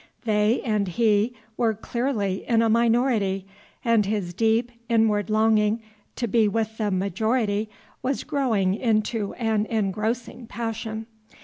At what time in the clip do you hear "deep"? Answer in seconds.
4.33-4.71